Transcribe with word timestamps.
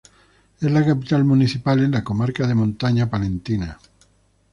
Es 0.59 0.71
la 0.71 0.83
capital 0.83 1.23
municipal, 1.25 1.77
en 1.77 1.91
la 1.91 2.03
comarca 2.03 2.47
de 2.47 2.55
Montaña 2.55 3.07
Palentina. 3.07 3.77